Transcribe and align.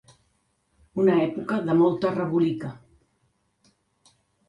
Una 1.03 1.17
època 1.27 1.61
de 1.69 1.77
molta 1.83 2.17
rebolica. 2.17 2.75